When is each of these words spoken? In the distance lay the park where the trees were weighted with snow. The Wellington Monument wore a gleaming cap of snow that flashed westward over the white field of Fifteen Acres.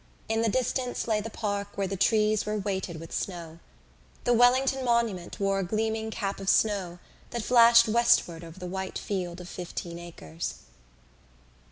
In 0.27 0.41
the 0.41 0.49
distance 0.49 1.07
lay 1.07 1.21
the 1.21 1.29
park 1.29 1.77
where 1.77 1.85
the 1.85 1.95
trees 1.95 2.43
were 2.47 2.57
weighted 2.57 2.99
with 2.99 3.11
snow. 3.13 3.59
The 4.23 4.33
Wellington 4.33 4.83
Monument 4.83 5.39
wore 5.39 5.59
a 5.59 5.63
gleaming 5.63 6.09
cap 6.09 6.39
of 6.39 6.49
snow 6.49 6.97
that 7.29 7.43
flashed 7.43 7.87
westward 7.87 8.43
over 8.43 8.59
the 8.59 8.65
white 8.65 8.97
field 8.97 9.39
of 9.39 9.47
Fifteen 9.47 9.99
Acres. 9.99 10.55